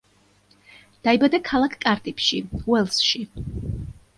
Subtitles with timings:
[1.07, 3.23] დაიბადა ქალაქ კარდიფში, უელსში.